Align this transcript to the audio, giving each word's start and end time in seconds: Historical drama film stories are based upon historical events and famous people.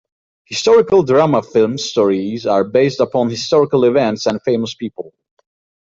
Historical 0.45 1.03
drama 1.03 1.43
film 1.43 1.77
stories 1.77 2.47
are 2.47 2.63
based 2.63 2.99
upon 2.99 3.29
historical 3.29 3.83
events 3.85 4.25
and 4.25 4.41
famous 4.41 4.73
people. 4.73 5.13